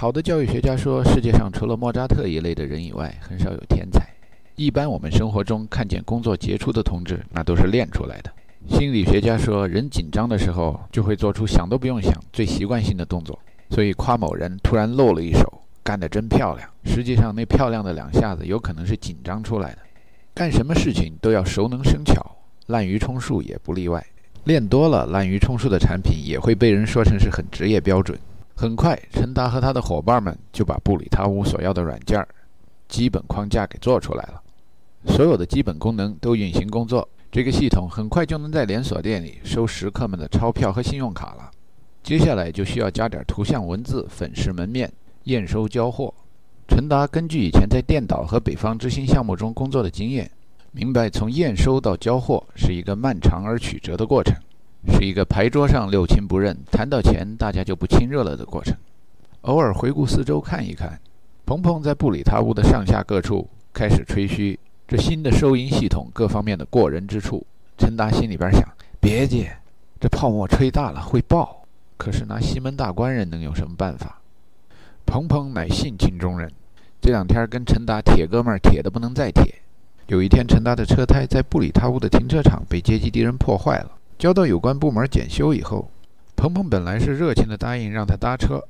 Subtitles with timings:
[0.00, 4.00] 好的教育学家说，世界上除了莫扎特一类的人以外，很少有天才。
[4.54, 8.30] 一般我们生活中看见工作杰出的同志，那都是练出来的。
[8.68, 13.36] 心理学家说，人紧张的时候就会做出想都不用想、最习惯性的动作。
[13.70, 16.70] 所以夸某人突然露了一手，干得真漂亮。
[16.84, 19.78] 实际上，那漂亮的两下子有可能是紧张出来的。
[20.32, 22.24] 干什么事情都要熟能生巧，
[22.68, 24.06] 滥竽充数也不例外。
[24.44, 28.16] 练多了，滥竽充数的产品也会被人说成是很职业标准。
[28.60, 32.26] 很快，陈达和他的伙伴们就把布里塔乌所要的软件
[32.88, 34.42] 基本框架给做出来了。
[35.14, 41.48] 所有的基本功能都运行工作，这个系统很快就能在连锁店里收食客们的钞票和信用卡了。
[42.02, 46.12] 接下来就需要加点图像、文字，粉饰门面，验收交货。
[46.66, 50.28] 陈达根据以前在电导和北方之星项目中工作的经验，
[50.72, 54.34] 明白从验收到交货是一个漫长而曲折的过程，
[54.86, 58.76] 是一个牌桌上六亲不认，谈到钱大家就不亲热了的过程。
[59.42, 60.98] 偶尔回顾四周看一看，
[61.44, 64.58] 鹏鹏在布里塔屋的上下各处开始吹嘘。
[64.86, 68.62] 这新的收银系统各方面的过人之处，陈达心里边想：
[68.98, 69.54] 别介，
[70.00, 71.62] 这泡沫吹大了会爆。
[71.98, 74.18] 可是拿西门大官人能有什么办法？
[75.04, 76.50] 鹏鹏乃性情中人，
[77.02, 79.54] 这两天跟陈达铁哥们儿铁的不能再铁。
[80.06, 85.88] 有一天，陈达的车胎在布里塔屋的停车场被阶级敌人破坏了，交到有关部门检修以后，
[86.34, 88.60] 鹏鹏本来是热情的答应让他搭车，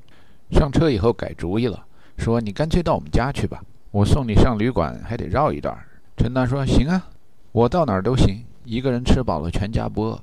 [0.50, 1.86] 上车以后改主意了，
[2.18, 5.74] 说你干脆到我们家去吧，我送你上旅馆还得绕一段。
[6.18, 7.08] 陈达说：“行啊，
[7.52, 10.22] 我到哪儿都行，一个人吃饱了全家不饿。”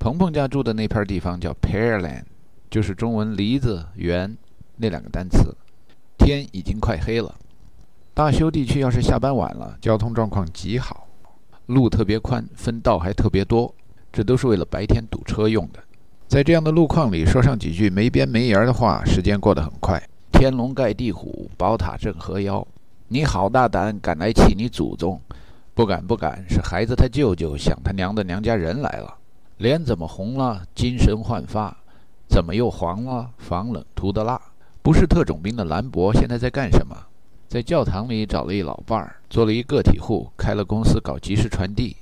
[0.00, 2.24] 鹏鹏家住的那片地方叫 Pearland，
[2.68, 4.36] 就是中文“梨子园”
[4.78, 5.54] 那两个单词。
[6.18, 7.32] 天已经快黑了，
[8.14, 11.06] 大修地区要是下班晚了，交通状况极好，
[11.66, 13.72] 路特别宽，分道还特别多，
[14.16, 15.80] 这都是为了白天堵车用的。
[16.26, 20.02] 在这样的路况里，说上几句没边没沿的话，时间过得很快。
[20.32, 22.66] 天龙盖地虎，宝塔镇河妖。
[23.08, 25.20] 你好大胆，敢来气你祖宗！
[25.74, 29.14] 不敢不敢，是孩子他舅舅想他娘的娘家人来了。
[29.58, 30.62] 脸怎么红了？
[30.74, 31.76] 精神焕发。
[32.26, 33.28] 怎么又黄了？
[33.36, 34.40] 防冷涂的蜡。
[34.80, 36.96] 不是特种兵的兰博现在在干什么？
[37.48, 41.94] 在教堂里找了一老伴儿，做了一个体户，开了公司搞即时传递。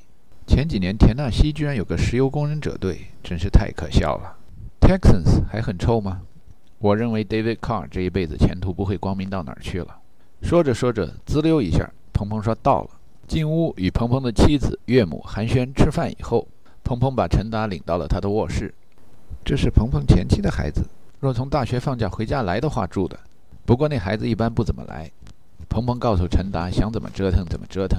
[0.46, 4.36] 前几年田纳西居然有个石油工人者队，真是太可笑了。
[4.80, 6.20] Texans 还很臭吗？
[6.78, 9.96] 我认为 David Carr 这一辈子前途不会光明到哪儿去了。
[10.42, 12.90] 说着说着，滋溜一下，鹏鹏说到了。
[13.26, 16.46] 进屋与鹏鹏的妻子、岳母寒暄吃饭以后，
[16.82, 18.72] 鹏鹏把陈达领到了他的卧室。
[19.42, 20.84] 这是鹏鹏前妻的孩子，
[21.20, 23.18] 若从大学放假回家来的话住的。
[23.64, 25.10] 不过那孩子一般不怎么来。
[25.70, 27.98] 鹏鹏告诉陈达想怎么折腾怎么折腾，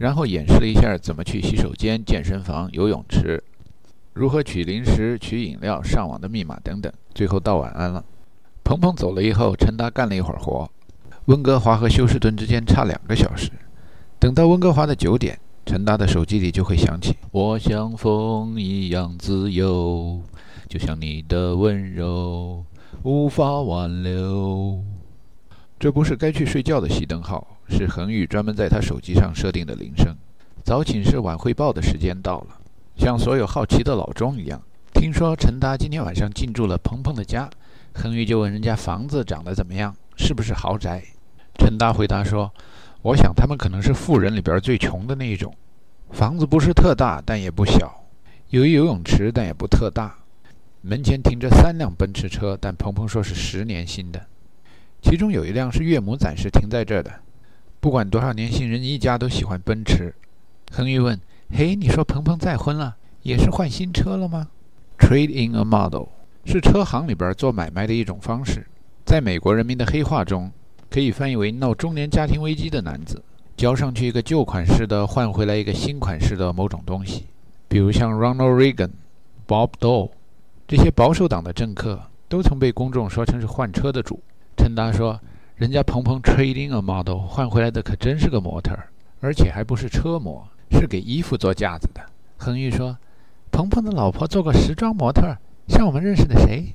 [0.00, 3.44] 然后演示了一下怎么去洗手间、健身房、游泳池，
[4.14, 6.90] 如何取零食、取饮料、上网的密码等等。
[7.14, 8.02] 最后道晚安了。
[8.64, 10.66] 鹏鹏走了以后，陈达干了一会儿活。
[11.26, 13.50] 温哥华和休斯顿之间差两个小时。
[14.18, 20.18] 等到温哥华的九点，陈达的手机里就会响起：“我像风一样自由，
[20.66, 22.64] 就像你的温柔
[23.02, 24.82] 无法挽留。”
[25.78, 30.16] 这不是该去睡觉的熄灯号，是恒宇专门在他手机上设定的铃声。
[30.64, 32.58] 早寝室晚汇报的时间到了，
[32.96, 34.60] 像所有好奇的老钟一样。
[34.92, 37.48] 听说陈达今天晚上进驻了鹏鹏的家，
[37.94, 41.02] 恒宇就问人家房子长得怎么样，是不是豪宅。
[41.58, 42.52] 陈达回答说
[43.02, 45.54] ：“我想他们可能是富人里边最穷的那一种，
[46.10, 48.04] 房子不是特大，但也不小，
[48.48, 50.14] 有一游泳池，但也不特大。
[50.82, 54.26] 门前停着三辆奔驰车，但鹏鹏说是十年新的，
[55.02, 57.12] 其中有一辆是岳母暂时停在这儿的。
[57.80, 60.14] 不管多少年轻人，一家都喜欢奔驰。”
[60.70, 61.18] 恒玉问
[61.50, 64.48] ：“嘿，你说鹏鹏再婚了，也是换新车了吗
[64.98, 66.08] ？”Trade in a model
[66.44, 68.66] 是车行里边做买卖的一种方式，
[69.04, 70.50] 在美国人民的黑话中。
[70.92, 73.22] 可以翻译为闹中年家庭危机的男子，
[73.56, 77.26] 交上去一个旧款式的，换回来一个新款式的某种东西。
[77.68, 78.90] 比如像 Ronald Reagan、
[79.46, 80.10] Bob Dole
[80.66, 84.20] 这些保守党的政客，都曾被公众说成是换车的主。
[84.56, 85.20] 陈达说
[85.60, 88.74] ：“人家鹏鹏 trading a model 换回来的可真是个模特，
[89.20, 92.00] 而且还不是车模，是给衣服做架子的。”
[92.38, 92.96] 恒玉说
[93.52, 95.36] ：“鹏鹏的老婆做过时装模特，
[95.68, 96.74] 像我们认识的谁？”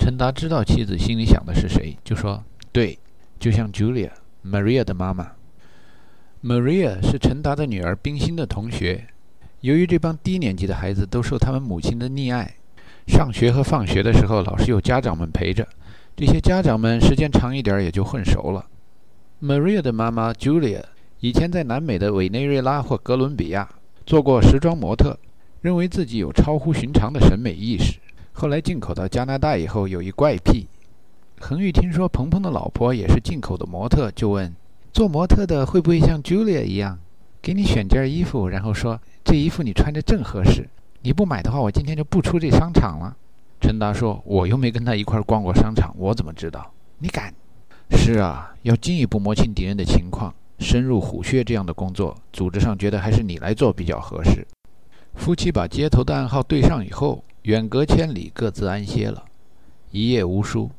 [0.00, 2.42] 陈达知道妻子心里想的是谁，就说
[2.72, 2.98] ：“对。”
[3.38, 4.08] 就像 Julia
[4.42, 5.32] Maria 的妈妈
[6.42, 9.06] ，Maria 是陈达的女儿冰心的同学。
[9.60, 12.54] 由于这帮低年级的孩子都受他们母亲的溺爱，
[13.06, 15.68] 上学和放学的时候老是有家长们陪着。
[16.16, 18.64] 这些家长们时间长一点也就混熟了。
[19.42, 20.80] Maria 的妈妈 Julia
[21.18, 23.68] 以前在南美的委内瑞拉或哥伦比亚
[24.06, 25.18] 做过时装模特，
[25.60, 27.98] 认为自己有超乎寻常的审美意识。
[28.32, 30.68] 后来进口到加拿大以后，有一怪癖。
[31.40, 34.54] 恒玉听说鹏鹏的老婆也是进口的模特，就问：
[34.92, 37.00] 做模特的会不会像 Julia 一样，
[37.42, 40.68] 给你选件衣服，然后说这衣服你穿着正合适，
[41.02, 43.16] 你不买的话，我今天就不出这商场了。
[43.64, 46.70] 陈达说：我又没跟他一块逛过商场，我怎么知道？
[46.98, 47.32] 你敢？
[47.92, 54.46] 是啊，要进一步摸清敌人的情况，深入虎穴这样的工作，组织上觉得还是你来做比较合适。
[55.14, 59.24] 夫妻把接头的暗号对上以后，远隔千里，各自安歇了。
[59.90, 60.70] 一夜无书。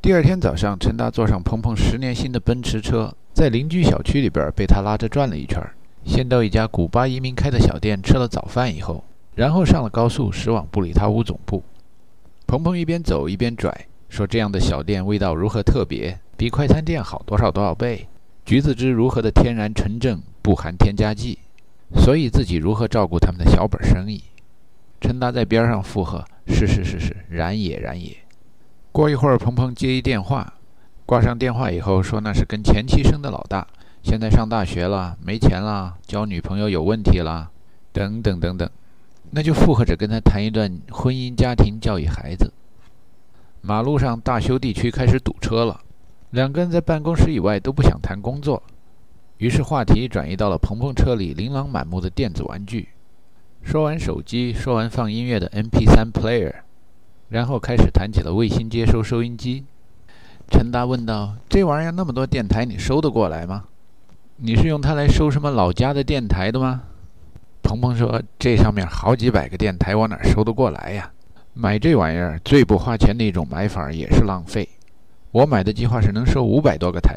[0.00, 5.60] 第二天早上，陈达坐上鹏鹏十年新的奔驰车，在邻居小区里边被他拉着转了一圈。
[6.04, 9.02] 先到一家古巴移民开的小店吃了早饭以后，
[9.34, 11.60] 然后上了高速驶往布里塔乌总部。
[12.50, 13.72] 鹏鹏一边走一边拽，
[14.08, 18.08] 说：“这样的小店味道如何特别，比快餐店好多少多少倍？
[18.44, 21.38] 橘子汁如何的天然纯正，不含添加剂？
[21.94, 24.24] 所以自己如何照顾他们的小本生意？”
[25.00, 28.16] 陈达在边上附和：“是是是是，然也然也。”
[28.90, 30.54] 过一会儿，鹏鹏接一电话，
[31.06, 33.64] 挂上电话以后说：“那是跟前妻生的老大，
[34.02, 37.48] 现在上大学了，没钱了，交女朋友有问题了，
[37.92, 38.68] 等等等等。”
[39.30, 42.52] 那就附和着跟他谈一段婚姻、家庭、教育孩子。
[43.60, 45.80] 马路上大修地区开始堵车了，
[46.30, 48.62] 两个人在办公室以外都不想谈工作，
[49.38, 52.88] 于是话题转移到了鹏鹏车里琳琅满目的电子玩具。
[53.62, 56.54] 说完手机，说完放音乐的 MP3 player。
[57.28, 59.64] 然后开始谈起了卫星接收收音机。
[60.50, 63.66] 陈达问道：“这玩意儿那么多电台，你收得过来吗？
[64.38, 66.82] 你是用它来收什么老家的电台的吗？”
[67.70, 71.08] 鹏鹏说：“这上面好几百个电台，我哪收得过来呀？
[71.54, 74.68] 买这玩意儿最不花钱的一种买法也是浪费。
[75.30, 77.14] 我买的计划是能收五百多个台，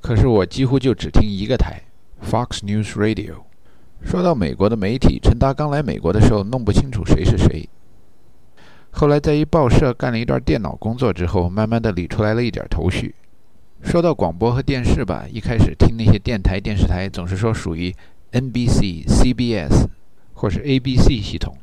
[0.00, 1.82] 可是我几乎就只听一个台
[2.24, 3.42] ，Fox News Radio。”
[4.02, 7.68] 说到美国的媒体，陈达刚来美国的时候弄不清楚谁是谁。
[8.90, 13.14] 后来在一报社干了一段电脑工作之后，慢慢的理出来了一点头绪。
[13.82, 17.94] 说到广播和电视吧，一开始听那些电台、电视台总是说属于
[18.32, 19.86] NBC、CBS
[20.32, 21.56] 或是 ABC 系统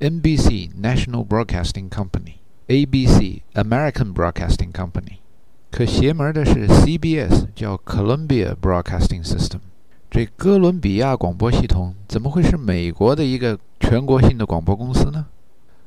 [0.00, 5.18] ，NBC National Broadcasting Company，ABC American Broadcasting Company。
[5.70, 9.60] 可邪门的是 CBS 叫 Columbia Broadcasting System，
[10.10, 15.26] 这哥伦比亚广播系统怎么会是美国的一个全国性的广播公司呢？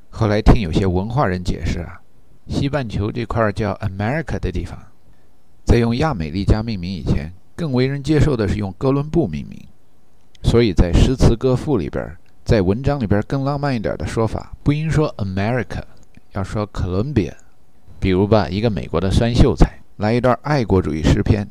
[0.10, 2.00] 后来听有些文化人解释啊，
[2.48, 4.80] 西半球这块叫 America 的地方，
[5.66, 9.60] 在用亚美利加命名以前，更为人接受的是用哥伦布命名，
[10.46, 12.16] 所以在诗词歌赋里边，
[12.46, 15.82] 在文章里边更浪漫一点的说法，不应说 America，
[16.34, 17.34] 要说 Columbia。
[18.00, 21.46] 比如吧，一个美国的酸秀才来一段爱国主义诗篇，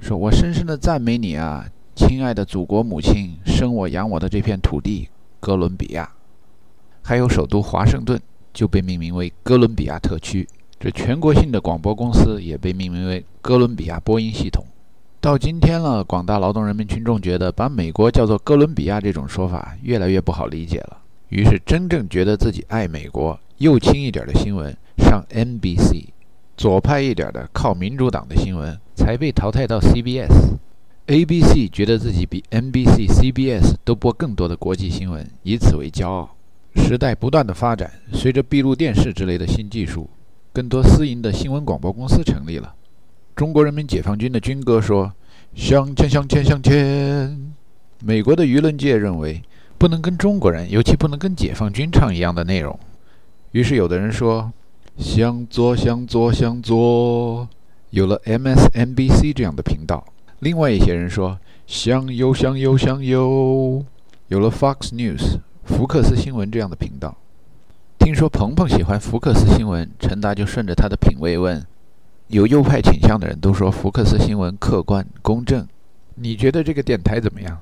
[0.00, 1.64] 说我深深的赞美你啊，
[1.94, 5.08] 亲爱的祖国母亲，生我养我的这片土地
[5.38, 6.10] 哥伦比亚。
[7.02, 8.20] 还有首都华盛顿
[8.52, 10.46] 就被命名为哥伦比亚特区，
[10.78, 14.66] 这全国性的广播公司也被命名为哥伦比亚播音系统。
[15.22, 20.96] 到今天了，广大劳动人民群众觉得把美国叫做哥伦比亚这种说法越来越不好理解了，
[21.28, 26.06] 于是真正觉得自己爱美国、右倾一点的新闻上 NBC，
[26.56, 30.54] 左派一点的靠民主党的新闻才被淘汰到 CBS。
[31.04, 36.34] ABC 觉得自己比 NBC、CBS 都播更多的国际新闻，以此为骄傲。
[36.76, 40.08] 时代不断的发展，随着闭路电视之类的新技术，
[40.50, 42.74] 更多私营的新闻广播公司成立了。
[43.34, 45.12] 中国人民解放军的军歌说
[45.54, 47.52] ：“向前，向前，向前。”
[48.04, 49.42] 美国的舆论界认为
[49.78, 52.78] 不能跟中国人，尤其不能跟解放军唱一样的内容。
[53.52, 54.52] 于是有的人说
[54.98, 57.48] ：“向左，向左，向左。”
[57.90, 60.04] 有了 MSNBC 这样的频道。
[60.38, 63.84] 另外一些人说：“向右，向右，向右。”
[64.28, 65.38] 有了 Fox News。
[65.64, 67.16] 福克斯新闻这样的频道，
[67.96, 71.64] 听说鹏鹏喜欢福克斯新闻，陈达就顺着他的品味问：
[72.30, 75.66] 有右派倾向的人都说福克斯新闻客观公正，
[76.14, 77.58] 你觉得这个电台怎么样？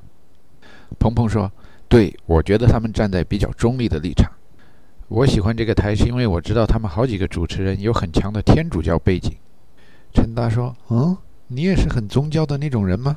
[0.99, 1.51] 鹏鹏说：
[1.89, 4.31] 对我觉得他们站在比较中立的立场。
[5.09, 9.33] 我喜欢这个台是因为我知道他们好几个主持人有很强的天主教背景。
[10.13, 13.17] 陈达说：嗯，你也是很宗教的那种人吗？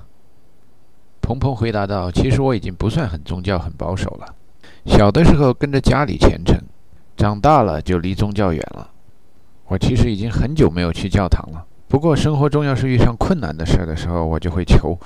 [1.20, 4.36] 鹏鹏回答道：其实我已经不算很宗教、很保守了。
[4.86, 6.58] 小的时候跟着家里虔诚，
[7.18, 8.90] 长大了就离宗教远了。
[9.72, 11.66] 我其实已经很久没有去教堂了。
[11.88, 15.00] 不过生活中要是遇上困难的事儿的时候，我就会求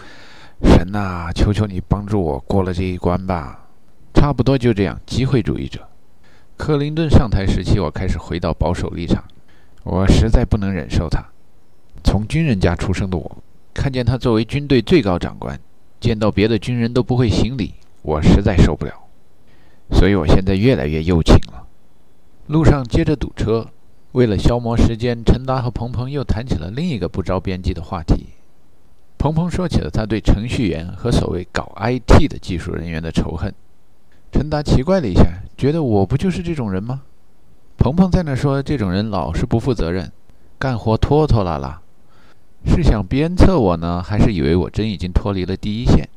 [0.63, 3.67] 神呐，求求你帮助我过了这一关吧。
[4.15, 5.87] 差不多就这样，机会主义者。
[6.57, 9.23] 克林顿上台时期，我开始回到保守立场。
[9.83, 11.23] 我实在不能忍受他。
[12.03, 13.37] 从军人家出生的我，
[13.71, 15.59] 看见他作为军队最高长官，
[15.99, 18.91] 见到别的军人都不会行礼，我实在受不了。
[19.91, 21.67] 所以我现在越来越右倾了。
[22.47, 23.67] 路上接着堵车，
[24.15, 28.27] 为了消磨时间，陈达和鹏鹏又谈起了另一个不着边际的话题。
[29.17, 33.53] 鹏鹏说起了他对程序员和所谓搞 IT 的技术人员的仇恨。
[34.31, 35.25] 陈达奇怪了一下，
[35.57, 37.01] 觉得我不就是这种人吗？
[37.75, 40.09] 鹏鹏在那说，这种人老是不负责任，
[40.57, 41.81] 干活拖拖拉拉，
[42.65, 46.07] 是想鞭策我呢，还是以为我真已经脱离了第一线？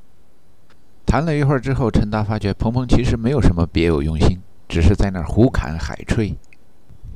[1.04, 4.38] 谈了一会儿之后，陈达发觉鹏鹏其实没有什么别有用心，
[4.68, 6.36] 只是在那儿胡侃海吹。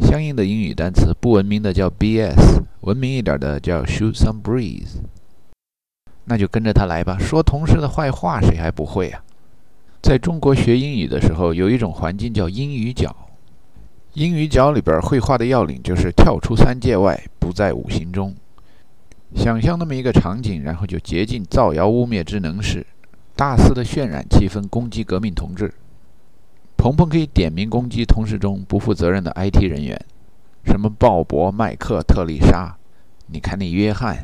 [0.00, 4.96] 相应的英语单词，不文明的叫 BS，文明一点的叫 shoot some breeze。
[6.24, 9.22] 那就跟着他来吧，说同事的坏话谁还不会啊？
[10.02, 13.14] 在中国学英语的时候，有一种环境叫英语角。
[14.14, 18.34] 英语角里边绘画的要领就是跳出三界外，不在五行中。
[19.34, 22.86] 想象那么一个场景，然后就竭尽造谣污蔑之能事，
[23.34, 25.72] 大肆的渲染气氛，攻击革命同志。
[26.82, 29.96] 鹏鹏可以点名攻击同事中不负责任的 IT 人员，
[30.64, 32.76] 什么鲍勃、麦克、特丽莎。
[33.26, 34.18] 你看那约翰，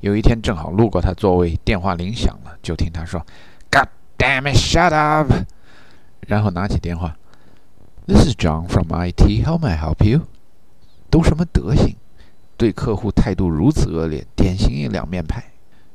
[0.00, 3.24] 有一天正好路过他座位，电话铃响了，就听他说
[3.70, 3.86] ：“God
[4.18, 5.32] damn it, shut up！”
[6.26, 7.16] 然后拿起电话。
[8.08, 9.46] This is John from IT.
[9.46, 10.22] How may I help you?
[11.08, 11.94] 都什么德行？
[12.56, 15.44] 对客户态度如此恶劣，典型一两面派。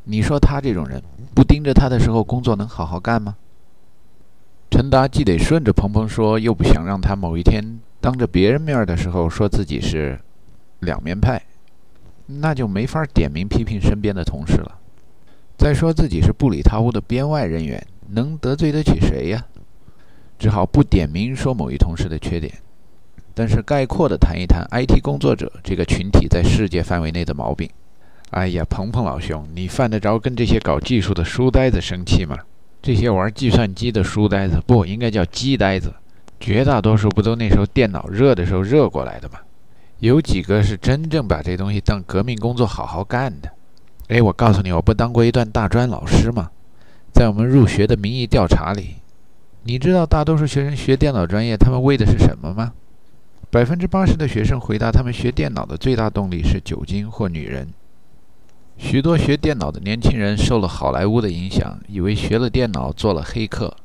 [0.05, 1.03] 你说他这种人，
[1.35, 3.35] 不盯着他的时候，工作能好好干吗？
[4.69, 10.19] 陈达既得顺着鹏鹏说，又不想让他某一天当着别人面的时候说自己是
[10.79, 11.41] 两面派，
[12.25, 14.79] 那就没法点名批评身边的同事了。
[15.57, 19.43] 再说自己是布里塔屋的编外人员，能得罪得起谁呀？
[20.38, 22.53] 只好不点名说某一同事的缺点，
[23.33, 27.67] 但是概括的谈一谈 IT 工作者这个群体在世界范围内的毛病。
[28.29, 32.38] 哎呀，鹏鹏老兄，你犯得着跟这些搞技术的书呆子生气吗？
[32.81, 35.93] 这些玩计算机的书呆子，不应该叫鸡呆子。
[36.39, 39.39] 绝大多数不都那时候电脑热的时候热过来的吗？
[40.00, 43.50] 有几个是真正把这东西当革命工作好好干的？
[44.10, 46.51] 哎，我告诉你，我不当过一段大专老师吗？
[47.12, 48.98] 在我们入学的民意调查里。
[49.63, 52.74] 你知道大多数学生学电脑专业，他们为的是什么吗？
[53.50, 57.67] 百分之八十的学生回答，他们学电脑的最大动力是酒精或女人。
[58.77, 63.75] 许多学电脑的年轻人受了好莱坞的影响，以为学了电脑做了黑客，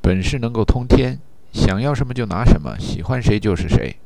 [0.00, 1.18] 本事能够通天，
[1.52, 3.96] 想要什么就拿什么，喜欢谁就是谁。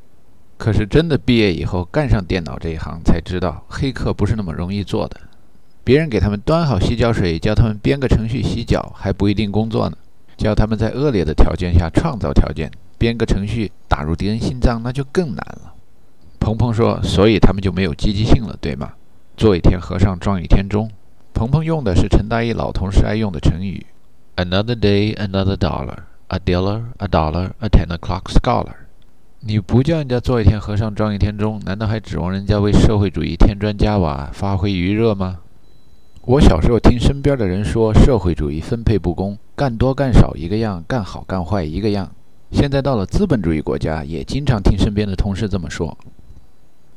[0.56, 5.20] 可是真的毕业以后干上电脑这一行，才知道黑客不是那么容易做的。
[5.84, 9.96] 别人给他们端好洗脚水，叫他们编个程序洗脚，还不一定工作呢。
[10.36, 15.74] 叫他们在恶劣的条件下创造条件，编个程序打入敌人心脏，那就更难了。
[16.40, 18.92] 鹏鹏说：“所以他们就没有积极性了，对吗？
[19.36, 20.90] 做一天和尚撞一天钟。”
[21.34, 23.86] 鹏鹏用的是陈大一老同事爱用的成语
[24.36, 25.96] ：“Another day, another dollar.
[26.28, 28.74] A dealer, a dollar, a ten o'clock scholar。”
[29.44, 35.38] 你不叫人家做一天和尚撞一天钟，难道还指望人家为社会主义添砖加瓦、发挥余热吗？
[36.20, 42.08] 我小时候听身边的人说，社会主义分配不公，干多干少一个样，干好干坏一个样。
[42.52, 45.98] 现在到了资本主义国家，也经常听身边的同事这么说。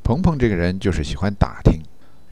[0.04, 1.82] 鹏鹏这个人就是喜欢打听。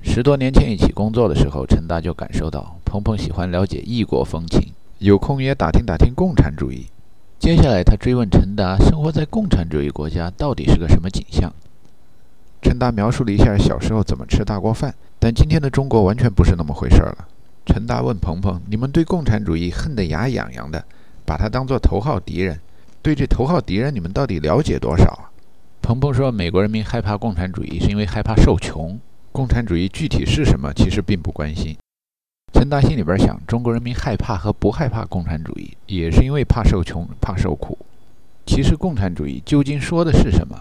[0.04, 6.86] 十多年前一起工作的时候，陈达就感受到鹏鹏喜欢了解异国风情，有空也打听打听共产主义。
[7.40, 11.52] 接下来他追问陈达，生活在共产主义国家到底是个什么景象？
[12.62, 14.94] 陈达描述了一下小时候怎么吃大锅饭。
[15.20, 17.28] 但今天的中国完全不是那么回事儿了。
[17.66, 20.84] 陈达问鹏鹏：“你们对共产主义恨得牙痒痒的，
[21.26, 22.60] 把它当做头号敌人，
[23.02, 25.32] 对这头号敌人你们到底了解多少啊？”
[25.82, 29.00] 鹏鹏说：“美国人民害怕共产主义是因为害怕受穷，
[29.34, 31.76] 共产主义具体是什么其实并不关心。”
[32.54, 37.76] 陈达心里边想：中国人民害怕和不害怕共产主义，也是因为怕受穷、怕受苦。
[38.46, 40.56] 其实共产主义究竟说的是什么？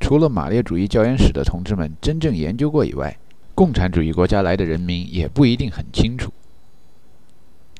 [0.00, 3.16] 除了马列主义教研室的同志们真正研究过以外，
[3.54, 6.32] 共产主义国家来的人民也不一定很清楚。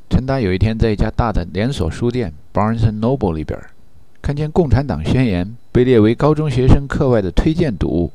[0.09, 3.59] 陈达有一天在一家大的连锁书店 Barnes and Noble 里边，
[4.23, 8.13] 看见《共产党宣言》被列为高中学生课外的推荐读物，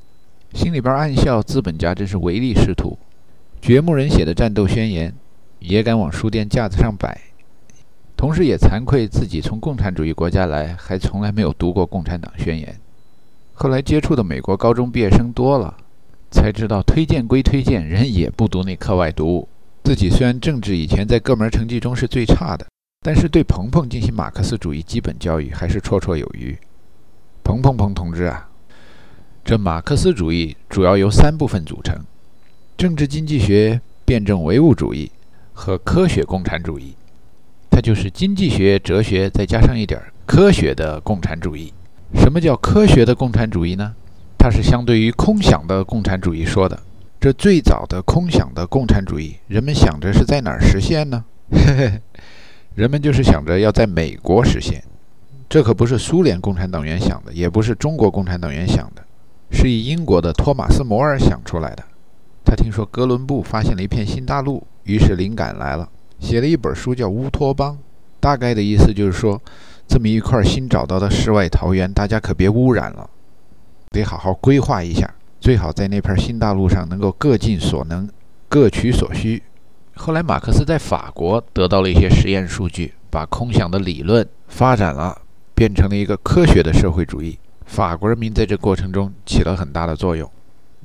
[0.53, 2.97] 心里边暗笑：资本家真是唯利是图，
[3.61, 5.13] 掘墓人写的战斗宣言
[5.59, 7.19] 也敢往书店架子上摆。
[8.15, 12.67] 同时也惭愧自己从共产主义国家来，还从来没有读过《共产党宣言》。
[13.53, 15.77] 后来接触的美国高中毕业生多了。
[16.33, 19.49] 才知道推荐归推荐，人也不读那课外读物。
[19.83, 22.65] 自己虽然政治以前在各门成绩中是最差的，
[23.01, 26.57] 但是对鹏鹏进行马克思主义基本教育还是绰绰有余。
[27.43, 28.49] 鹏鹏鹏同志啊，
[29.43, 31.95] 这马克思主义主要由三部分组成：
[32.77, 35.11] 政治经济学、辩证唯物主义
[35.51, 36.95] 和科学共产主义。
[37.69, 41.73] 它就是经济学、哲学再加上一点科学的共产主义。
[42.13, 43.95] 什么叫科学的共产主义呢？
[44.37, 46.79] 它是相对于空想的共产主义说的。
[47.19, 51.23] 这最早的空想的共产主义，人们想着是在哪儿实现呢？
[51.51, 52.01] 嘿嘿，
[52.75, 54.83] 人们就是想着要在美国实现。
[55.47, 59.03] 这可不是苏联共产党员想的，也不是中国共产党员想的，
[59.51, 61.83] 是以英国的托马斯·摩尔想出来的。
[62.43, 65.87] 他听说哥伦布发现了一片新大陆，于是灵感来了，
[66.19, 67.73] 写了一本书叫《乌托邦》。
[68.19, 69.41] 大概的意思就是说，
[69.87, 73.09] 这么一块新找到的世外桃源，大家可别污染了，
[73.89, 75.11] 得好好规划一下。
[75.39, 78.07] 最好在那片新大陆上能够各尽所能，
[78.47, 79.41] 各取所需。
[79.95, 85.19] 后来马克思在法国得到了一些实验数据，把空想的理论发展了，
[85.55, 87.39] 变成了一个科学的社会主义。
[87.71, 90.29] 法国人民在这过程中起了很大的作用。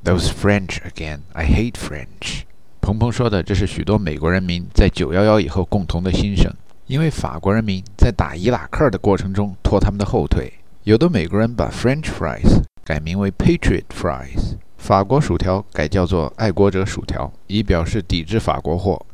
[0.05, 2.43] Those French again, I hate French。
[2.79, 6.49] 鹏鹏说的，这是许多美国人民在九幺幺以后共同的心声。
[6.85, 10.53] 因为法国人民在打伊拉克的过程中拖他们的后腿，
[10.85, 12.61] 有的美国人把 French fries。
[12.85, 19.05] 改名为 Patriot Fries，法国薯条改叫做爱国者薯条，以表示抵制法国货。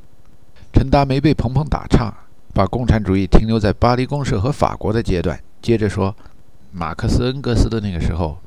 [0.72, 2.14] 陈达没被鹏鹏打岔，
[2.54, 5.40] 把共产主义停留在巴黎公社和法国的阶段。
[5.60, 6.16] 接着说，
[6.76, 8.40] 马克思恩格斯的那个时候，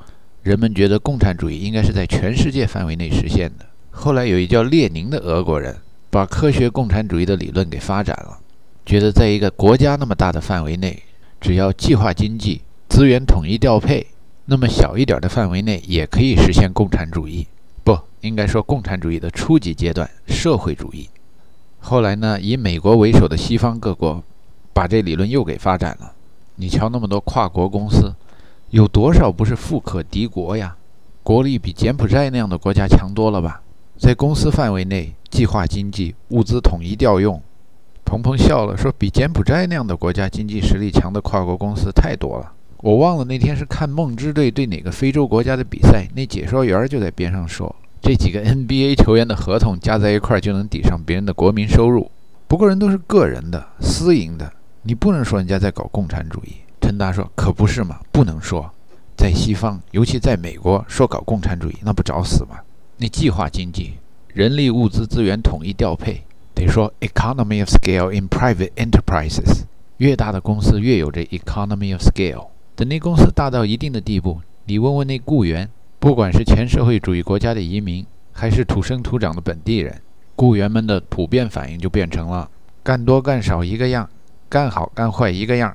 [0.42, 3.64] 人们觉得共产主义应该是在全世界范围内实现的。
[3.92, 5.76] 后来有一叫列宁的俄国人，
[6.10, 8.38] 把科学共产主义的理论给发展了，
[8.84, 11.00] 觉得在一个国家那么大的范围内，
[11.40, 14.06] 只要计划经济、资源统一调配。
[14.48, 17.46] 那么小一点的范围内也可以实现共产主义，
[17.82, 21.08] 不应该说共产主义的初级阶段，社会主义。
[21.80, 24.22] 后来呢，以美国为首的西方各国
[24.72, 26.12] 把这理论又给发展了。
[26.56, 28.14] 你瞧那么多跨国公司，
[28.70, 30.76] 有多少不是富可敌国呀？
[31.22, 33.62] 国力比柬埔寨那样的国家强多了吧？
[33.98, 37.40] 在公司范围内计划经济，物资统一调用。
[38.04, 42.52] 鹏鹏笑了，说比柬埔寨那样的国家经济实力强的跨国公司太多了。
[42.78, 52.10] 我忘了那天是看梦之队对哪个非洲国家的比赛，那解说员就在边上说，这几个 NBA 球员的合同加在一块就能抵上别人的国民收入。
[52.46, 54.52] 不过人都是个人的、私营的，
[54.86, 56.52] 你不能说人家在搞共产主义。
[56.80, 58.72] 陈达说：“可不是嘛，不能说，
[59.16, 62.60] 在西方，尤其在美国，说搞共产主义那不找死吗？
[62.96, 63.94] 那计划经济，
[64.32, 66.22] 人力物资资源统一调配，
[66.54, 69.64] 得说 economy of scale in private enterprises，
[69.96, 72.46] 越大的公司越有这 economy of scale。”
[72.76, 75.68] 等那公司大到一定的地步，你问问那雇员，
[75.98, 80.00] 不管是前社会主义国家的移民，还是土生土长的本地人，
[80.36, 82.48] 雇员们的普遍反应就变成了
[82.84, 84.08] 干多干少一个样，
[84.48, 85.74] 干好干坏一个样，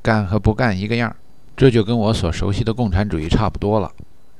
[0.00, 1.14] 干和不干一个样。
[1.56, 3.90] 这就跟我所熟悉的共产主义差不多了。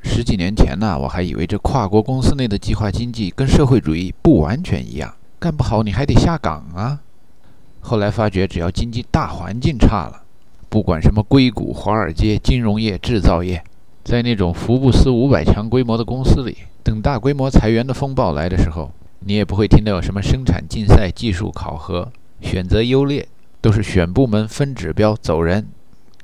[0.02, 7.00] 十几年前呢，我还以为这跨国公司内的计划经济跟社会主义不完全一样，干不好你还得下岗啊。
[7.80, 10.22] 后来发觉，只要经济大环境差了。
[10.68, 13.62] 不管什么硅谷、华尔街、金融业、制造业，
[14.02, 18.90] 在那种福布斯五百强规模的公司里，等大规模裁员的风暴来的时候，
[19.20, 23.28] 你也不会听到有什么生产竞赛、技术考核、选择优劣，
[23.62, 25.68] 都是选部门、分指标、走人，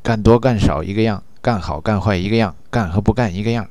[0.03, 3.67] 干多干少一个样，干好干坏一个样，干和不干一个样。